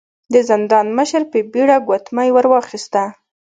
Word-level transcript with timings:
د 0.33 0.35
زندان 0.49 0.87
مشر 0.97 1.21
په 1.31 1.39
بيړه 1.51 1.77
ګوتمۍ 1.87 2.29
ور 2.31 2.45
واخيسته. 2.51 3.03